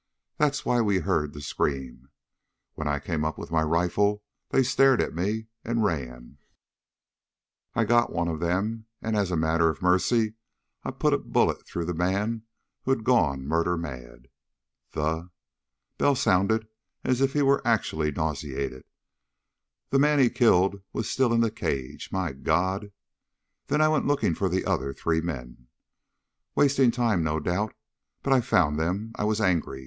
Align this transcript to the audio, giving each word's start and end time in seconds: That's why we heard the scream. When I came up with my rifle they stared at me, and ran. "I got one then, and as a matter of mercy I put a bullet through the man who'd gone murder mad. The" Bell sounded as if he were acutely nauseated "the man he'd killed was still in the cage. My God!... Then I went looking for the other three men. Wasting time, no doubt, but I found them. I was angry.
That's 0.39 0.65
why 0.65 0.81
we 0.81 0.97
heard 1.01 1.31
the 1.33 1.41
scream. 1.41 2.09
When 2.73 2.87
I 2.87 2.97
came 2.97 3.23
up 3.23 3.37
with 3.37 3.51
my 3.51 3.61
rifle 3.61 4.23
they 4.49 4.63
stared 4.63 4.99
at 4.99 5.13
me, 5.13 5.45
and 5.63 5.83
ran. 5.83 6.39
"I 7.75 7.85
got 7.85 8.11
one 8.11 8.39
then, 8.39 8.85
and 9.03 9.15
as 9.15 9.29
a 9.29 9.37
matter 9.37 9.69
of 9.69 9.83
mercy 9.83 10.33
I 10.83 10.89
put 10.89 11.13
a 11.13 11.19
bullet 11.19 11.67
through 11.67 11.85
the 11.85 11.93
man 11.93 12.41
who'd 12.81 13.03
gone 13.03 13.45
murder 13.45 13.77
mad. 13.77 14.27
The" 14.93 15.29
Bell 15.99 16.15
sounded 16.15 16.67
as 17.03 17.21
if 17.21 17.33
he 17.33 17.43
were 17.43 17.61
acutely 17.63 18.11
nauseated 18.11 18.85
"the 19.91 19.99
man 19.99 20.17
he'd 20.17 20.33
killed 20.33 20.81
was 20.93 21.11
still 21.11 21.31
in 21.31 21.41
the 21.41 21.51
cage. 21.51 22.11
My 22.11 22.31
God!... 22.33 22.91
Then 23.67 23.81
I 23.81 23.87
went 23.87 24.07
looking 24.07 24.33
for 24.33 24.49
the 24.49 24.65
other 24.65 24.93
three 24.95 25.21
men. 25.21 25.67
Wasting 26.55 26.89
time, 26.89 27.23
no 27.23 27.39
doubt, 27.39 27.75
but 28.23 28.33
I 28.33 28.41
found 28.41 28.79
them. 28.79 29.11
I 29.15 29.25
was 29.25 29.39
angry. 29.39 29.79